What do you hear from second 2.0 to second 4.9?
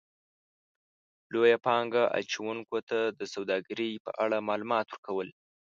اچونکو ته د سوداګرۍ په اړه مالومات